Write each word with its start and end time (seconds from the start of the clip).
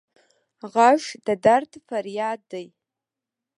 غږ 0.73 1.01
د 1.25 1.27
درد 1.45 1.71
فریاد 1.87 2.39
دی 2.51 2.65